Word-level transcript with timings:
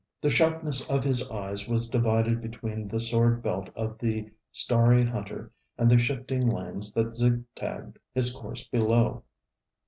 The 0.19 0.31
sharpness 0.31 0.89
of 0.89 1.03
his 1.03 1.29
eyes 1.29 1.67
was 1.67 1.87
divided 1.87 2.41
between 2.41 2.87
the 2.87 2.99
sword 2.99 3.43
belt 3.43 3.69
of 3.75 3.99
the 3.99 4.31
starry 4.51 5.05
Hunter 5.05 5.51
and 5.77 5.91
the 5.91 5.99
shifting 5.99 6.47
lanes 6.47 6.91
that 6.95 7.13
zig 7.13 7.43
tagged 7.55 7.99
his 8.11 8.33
course 8.33 8.67
below. 8.67 9.21